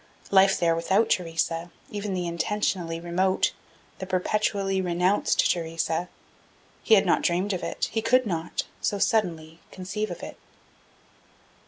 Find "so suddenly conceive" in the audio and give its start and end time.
8.81-10.09